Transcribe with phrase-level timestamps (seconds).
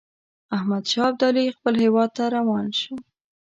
[0.55, 2.93] احمدشاه ابدالي خپل هیواد ته روان شو.